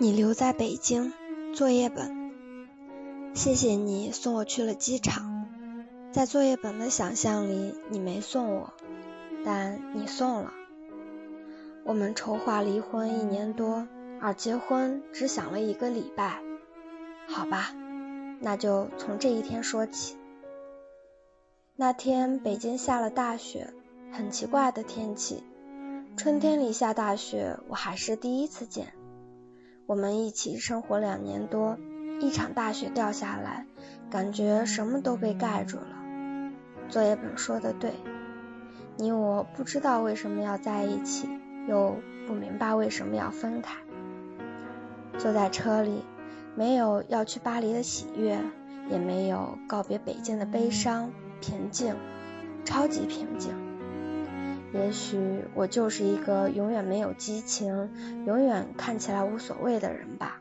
[0.00, 1.12] 你留在北京，
[1.52, 2.30] 作业本。
[3.34, 5.48] 谢谢你送我去了机场，
[6.12, 8.72] 在作业本的想象里，你没送我，
[9.44, 10.52] 但你送了。
[11.82, 13.88] 我们筹划离婚一年多，
[14.20, 16.42] 而结婚只想了一个礼拜。
[17.26, 17.74] 好吧，
[18.38, 20.16] 那就从这一天说起。
[21.74, 23.74] 那天北京下了大雪，
[24.12, 25.42] 很奇怪的天气，
[26.16, 28.92] 春天里下大雪，我还是第一次见。
[29.88, 31.78] 我们一起生活两年多，
[32.20, 33.64] 一场大雪掉下来，
[34.10, 36.52] 感觉什么都被盖住了。
[36.90, 37.94] 作业本说的对，
[38.98, 41.26] 你我不知道为什么要在一起，
[41.66, 43.78] 又不明白为什么要分开。
[45.16, 46.04] 坐在车里，
[46.54, 48.38] 没有要去巴黎的喜悦，
[48.90, 51.96] 也没有告别北京的悲伤，平静，
[52.62, 53.54] 超级平静。
[54.72, 57.90] 也许我就是一个永远没有激情、
[58.26, 60.40] 永远看起来无所谓的人吧。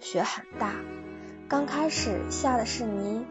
[0.00, 0.72] 雪很大，
[1.48, 3.24] 刚开始下的是泥。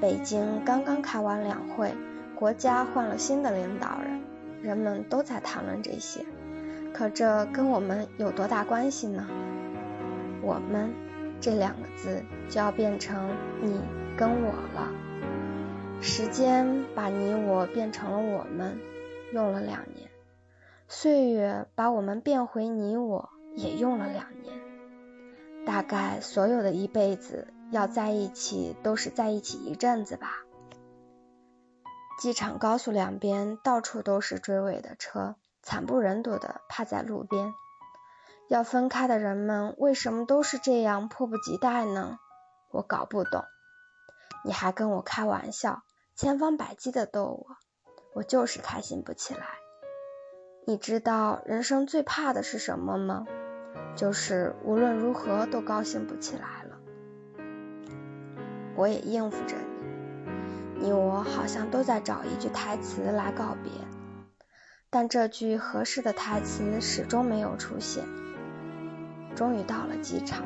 [0.00, 1.94] 北京刚刚开完两会，
[2.34, 4.20] 国家换了新的领导人，
[4.62, 6.24] 人们都在谈论这些。
[6.92, 9.26] 可这跟我们有多大关系呢？
[10.42, 10.92] 我们
[11.40, 13.30] 这两个字就要变成
[13.62, 13.80] 你
[14.16, 15.09] 跟我了。
[16.02, 18.80] 时间把你我变成了我们，
[19.34, 20.08] 用了两年；
[20.88, 24.54] 岁月把我们变回你我，也用了两年。
[25.66, 30.42] 大概所有的一辈子要在一起，都是在一起一阵子吧。
[32.18, 37.52] 机场高速两边到处都是追尾的车，惨不忍睹的趴在路边。
[38.48, 42.18] 要分开的人们为什么都是这样迫不及待呢？
[42.70, 43.44] 我搞不懂。
[44.42, 45.82] 你还跟我开玩笑。
[46.20, 47.56] 千方百计的逗我，
[48.12, 49.40] 我就是开心不起来。
[50.66, 53.26] 你知道人生最怕的是什么吗？
[53.96, 56.76] 就是无论如何都高兴不起来了。
[58.76, 59.56] 我也应付着
[60.78, 63.72] 你，你我好像都在找一句台词来告别，
[64.90, 68.04] 但这句合适的台词始终没有出现。
[69.34, 70.44] 终于到了机场，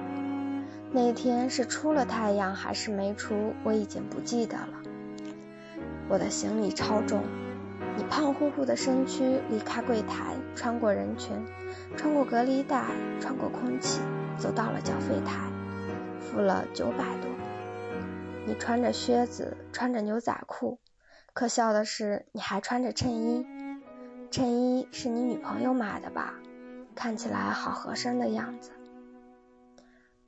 [0.93, 4.94] 那天是出了太阳还是没出，我已经不记得了。
[6.09, 7.23] 我的行李超重，
[7.97, 11.45] 你胖乎乎的身躯离开柜台，穿过人群，
[11.97, 12.85] 穿过隔离带，
[13.21, 14.01] 穿过空气，
[14.39, 15.51] 走到了缴费台，
[16.21, 17.31] 付了九百多。
[18.47, 20.79] 你穿着靴子，穿着牛仔裤，
[21.33, 23.47] 可笑的是你还穿着衬衣，
[24.31, 26.35] 衬衣是你女朋友买的吧？
[26.95, 28.71] 看起来好合身的样子。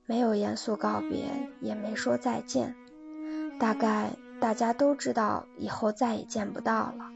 [0.06, 1.26] 没有严肃告别，
[1.60, 2.74] 也没说再见，
[3.60, 4.10] 大概。
[4.40, 7.10] 大家都知道以后再也见不到了。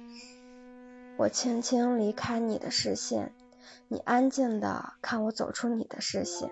[1.16, 3.34] 我轻轻离开你的视线，
[3.88, 6.50] 你安静的看我走出你的视线。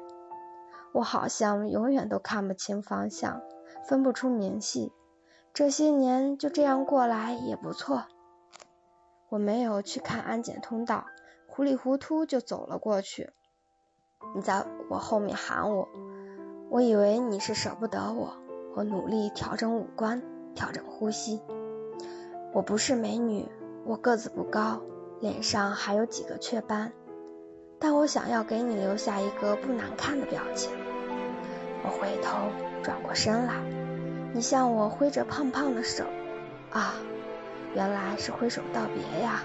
[0.92, 3.40] 我好像永远都看不清方向，
[3.88, 4.92] 分不出明细。
[5.54, 8.04] 这些年就这样过来也不错。
[9.30, 11.06] 我没有去看安检通道，
[11.46, 13.30] 糊里糊涂就走了过去。
[14.34, 15.88] 你在我后面喊我，
[16.70, 18.36] 我以为你是舍不得我。
[18.74, 20.22] 我努力调整五官。
[20.58, 21.40] 调整呼吸。
[22.52, 23.46] 我不是美女，
[23.84, 24.82] 我个子不高，
[25.20, 26.90] 脸上还有几个雀斑，
[27.78, 30.72] 但我想要给你留下一个不难看的表情。
[31.84, 32.50] 我回头
[32.82, 33.54] 转过身来，
[34.34, 36.02] 你向我挥着胖胖的手，
[36.72, 36.94] 啊，
[37.76, 39.44] 原来是挥手道别呀。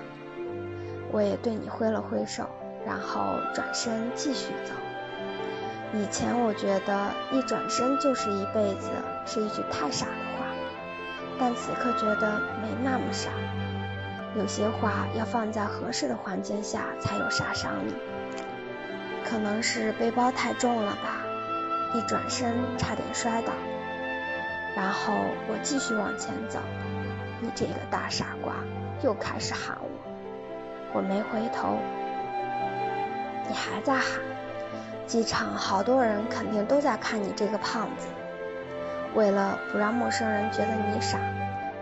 [1.12, 2.48] 我也对你挥了挥手，
[2.88, 3.22] 然后
[3.54, 4.74] 转身继续走。
[5.94, 8.90] 以前我觉得一转身就是一辈子，
[9.28, 10.33] 是一句太傻的话。
[11.40, 13.30] 但此刻觉得没那么傻，
[14.36, 17.94] 有些话要放在合适的环境下才有杀伤力。
[19.26, 21.26] 可能是背包太重了吧，
[21.96, 23.52] 一转身差点摔倒。
[24.76, 25.14] 然后
[25.48, 26.60] 我继续往前走，
[27.42, 28.56] 你这个大傻瓜
[29.04, 29.90] 又开始喊我，
[30.94, 31.78] 我没回头，
[33.48, 34.22] 你还在喊。
[35.06, 38.08] 机场好多人肯定都在看你这个胖子。
[39.16, 41.20] 为了不让陌生人觉得你傻，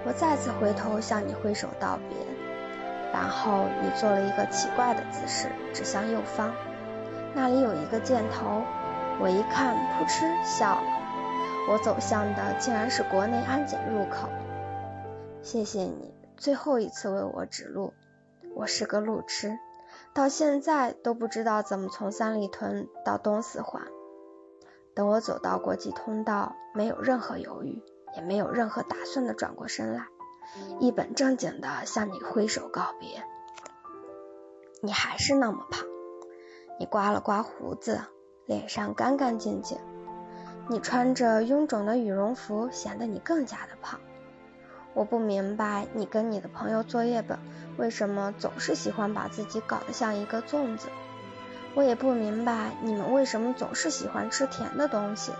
[0.06, 2.18] 我再次回头向你挥手道别，
[3.14, 6.54] 然后你做了一个奇怪的姿势，指向右方，
[7.34, 8.62] 那里有一个箭头。
[9.20, 10.82] 我一看，扑哧笑了。
[11.70, 14.28] 我走向的竟然是国内安检入口。
[15.44, 17.94] 谢谢你最后一次为我指路。
[18.56, 19.60] 我是个路痴，
[20.14, 23.84] 到现在都不知道怎么从三里屯到东四环。
[25.02, 27.82] 等我走到国际通道，没有任何犹豫，
[28.16, 30.06] 也没有任何打算的转过身来，
[30.80, 33.24] 一本正经的向你挥手告别。
[34.84, 35.88] 你还是那么胖，
[36.80, 38.02] 你刮了刮胡子，
[38.46, 39.80] 脸上干干净净。
[40.70, 44.00] 你穿着臃肿的羽绒服，显得你更加的胖。
[44.94, 47.40] 我不明白你跟你的朋友作业本
[47.76, 50.90] 为什么总是喜欢把自己搞得像一个粽子。
[51.74, 55.32] 我也不明白你们为什么总是喜欢吃甜的东西。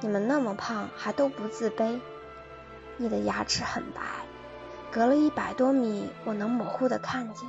[0.00, 2.00] 你们那么胖还都不自卑。
[2.96, 4.00] 你的牙齿很白，
[4.90, 7.48] 隔了一百多米我能模糊的看见。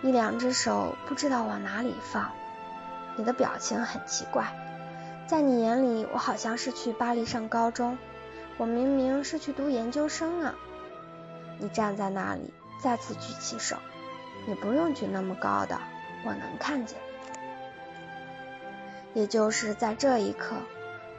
[0.00, 2.30] 你两只手不知道往哪里放。
[3.16, 4.46] 你的表情很奇怪，
[5.26, 7.98] 在你眼里我好像是去巴黎上高中，
[8.56, 10.54] 我明明是去读研究生啊。
[11.58, 13.76] 你站在那里，再次举起手。
[14.46, 15.78] 你不用举那么高的，
[16.24, 16.98] 我能看见。
[19.14, 20.54] 也就是在这一刻，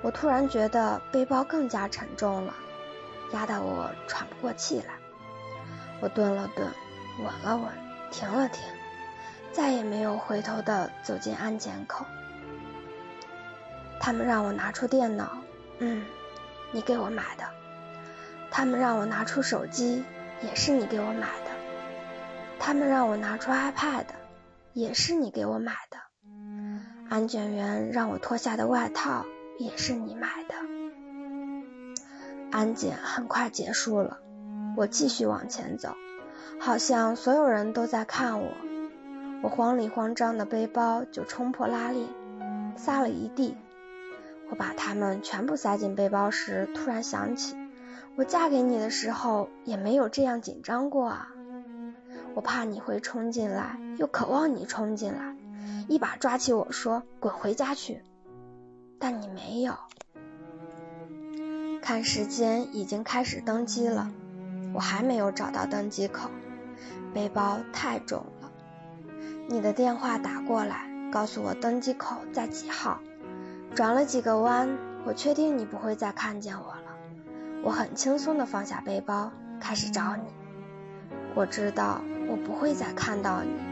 [0.02, 2.54] 我突然觉得背包更加沉重了，
[3.34, 4.94] 压得我喘不过气来。
[6.00, 6.68] 我顿了顿，
[7.20, 7.66] 稳了稳，
[8.10, 8.64] 停了停，
[9.52, 12.06] 再也没有回头的走进安检口。
[14.00, 15.38] 他们让我拿出电脑，
[15.78, 16.06] 嗯，
[16.72, 17.44] 你给我买的。
[18.50, 20.04] 他们让我拿出手机，
[20.42, 21.52] 也是你给我买的。
[22.60, 24.06] 他们让我拿出 iPad，
[24.74, 25.98] 也是你给我买的。
[27.12, 29.26] 安检员让我脱下的外套
[29.60, 30.56] 也是你买的。
[32.50, 34.20] 安检很快结束了，
[34.78, 35.94] 我继续往前走，
[36.58, 38.54] 好像所有人都在看我。
[39.44, 42.08] 我慌里慌张的背包就冲破拉链，
[42.78, 43.58] 撒了一地。
[44.50, 47.58] 我把它们全部塞进背包时，突然想起，
[48.16, 51.28] 我嫁给你的时候也没有这样紧张过啊。
[52.36, 55.36] 我怕你会冲进来，又渴望你冲进来。
[55.88, 58.02] 一把抓起我说：“滚回家去！”
[59.00, 59.74] 但你没有。
[61.82, 64.12] 看时间，已经开始登机了，
[64.74, 66.30] 我还没有找到登机口，
[67.14, 68.52] 背包太重了。
[69.50, 73.00] 你的电话打过来，告诉我登机口在几号。
[73.74, 76.84] 转了几个弯，我确定你不会再看见我了。
[77.64, 80.24] 我很轻松的放下背包，开始找你。
[81.34, 83.71] 我知道我不会再看到你。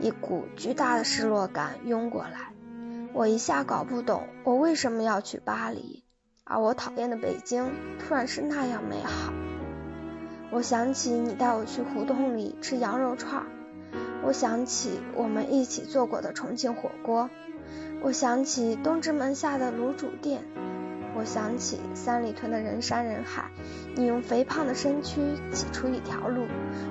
[0.00, 2.52] 一股巨大的失落感涌过来，
[3.12, 6.04] 我一下搞不懂我为什么要去巴黎，
[6.44, 9.32] 而我讨厌的北京突然是那样美好。
[10.50, 13.46] 我想起你带我去胡同里吃羊肉串，
[14.22, 17.28] 我想起我们一起做过的重庆火锅，
[18.00, 20.44] 我想起东直门下的卤煮店，
[21.16, 23.50] 我想起三里屯的人山人海，
[23.96, 25.20] 你用肥胖的身躯
[25.50, 26.46] 挤出一条路，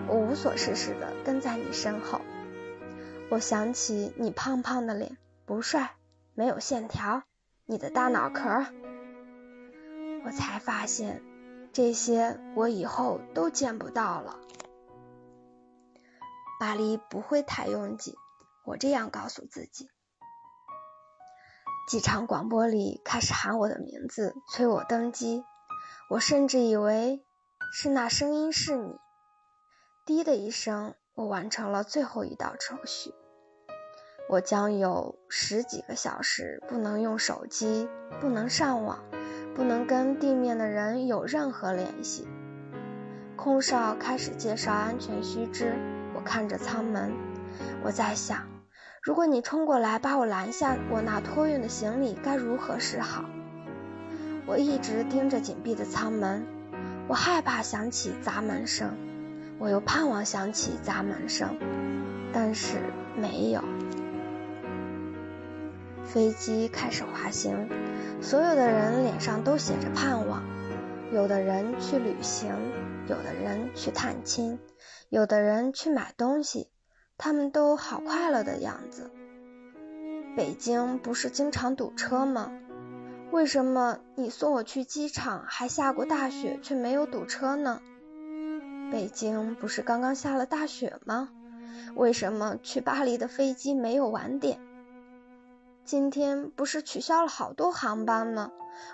[0.08, 2.20] 我无所事事的跟在你身后。
[3.30, 5.98] 我想起你胖胖的脸，不帅，
[6.34, 7.24] 没有线条，
[7.66, 8.66] 你的大脑壳。
[10.24, 11.22] 我才发现，
[11.74, 14.40] 这些我以后都见不到了。
[16.58, 18.16] 巴黎不会太拥挤，
[18.64, 19.90] 我这样告诉自己。
[21.90, 25.44] 机场广播里开始喊我的名字，催我登机。
[26.10, 27.26] 我甚至以为
[27.74, 28.96] 是那声音是你。
[30.06, 30.96] 滴的一声。
[31.18, 33.12] 我完成了最后一道程序，
[34.30, 37.90] 我将有十几个小时不能用手机，
[38.22, 39.04] 不能上网，
[39.56, 42.28] 不能跟地面的人有任何联系。
[43.36, 45.74] 空少开始介绍安全须知，
[46.14, 47.12] 我看着舱门，
[47.84, 48.48] 我在想，
[49.02, 53.26] 如果你冲过来把我拦下，我那托运的行李该如何是好？
[54.46, 56.46] 我一直盯着紧闭的舱门，
[57.08, 58.96] 我害怕响起砸门声。
[59.60, 61.58] 我又盼望响起砸门声，
[62.32, 62.78] 但是
[63.16, 63.64] 没有。
[66.04, 67.70] 飞机开始滑行，
[68.22, 70.44] 所有的人脸上都写着盼望。
[71.12, 72.54] 有的人去旅行，
[73.08, 74.60] 有的人去探亲，
[75.10, 76.70] 有的人去买东西，
[77.18, 79.10] 他们都好快乐的样子。
[80.36, 82.52] 北京不是经常堵车吗？
[83.32, 87.82] 为什么你送我去机场还下过大雪，却没有堵车呢？
[88.90, 91.30] 北京不是刚刚下了大雪吗？
[91.96, 94.60] 为什么去巴黎的飞机没有晚点？
[95.84, 98.52] 今天不是取消了好多航班吗？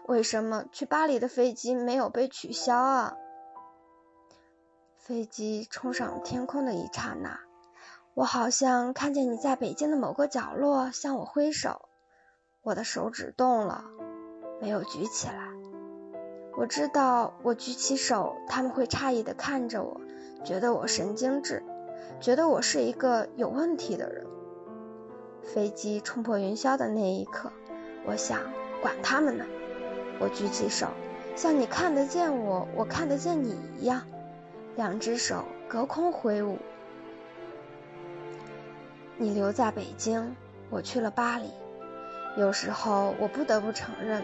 [0.07, 3.13] 为什么去巴黎的飞机没有被取消啊？
[4.97, 7.39] 飞机冲上天空的一刹那，
[8.13, 11.87] 我好像看见你在北京的某个角落向我挥手，
[12.61, 13.83] 我的手指动了，
[14.59, 15.52] 没有举起来。
[16.55, 19.99] 我知道，我举起手，他们会诧异的看着我，
[20.43, 21.63] 觉得我神经质，
[22.21, 24.27] 觉得我是一个有问题的人。
[25.41, 27.51] 飞机冲破云霄的那一刻，
[28.05, 28.39] 我想，
[28.81, 29.45] 管他们呢。
[30.19, 30.87] 我举起手，
[31.35, 34.03] 像你看得见我，我看得见你一样，
[34.75, 36.59] 两只手隔空挥舞。
[39.17, 40.35] 你留在北京，
[40.69, 41.49] 我去了巴黎。
[42.37, 44.23] 有时候我不得不承认，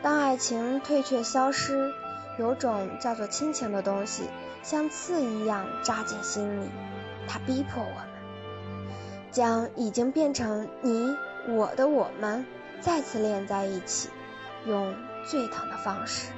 [0.00, 1.92] 当爱情退却消失，
[2.38, 4.24] 有种叫做亲情的东西，
[4.62, 6.68] 像刺一样扎进心里。
[7.26, 8.08] 它逼迫我们，
[9.32, 11.16] 将已经变成你
[11.48, 12.46] 我的我们
[12.80, 14.08] 再次连在一起，
[14.66, 14.94] 用
[15.26, 16.30] 最疼的方式。